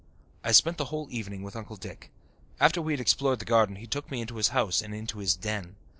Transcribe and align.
I 0.43 0.51
spent 0.51 0.79
the 0.79 0.85
whole 0.85 1.07
evening 1.11 1.43
with 1.43 1.55
Uncle 1.55 1.75
Dick. 1.75 2.09
After 2.59 2.81
we 2.81 2.93
had 2.93 2.99
explored 2.99 3.37
the 3.37 3.45
garden 3.45 3.75
he 3.75 3.85
took 3.85 4.09
me 4.09 4.19
into 4.19 4.37
his 4.37 4.47
house 4.47 4.81
and 4.81 4.95
into 4.95 5.19
his 5.19 5.35
"den." 5.35 5.75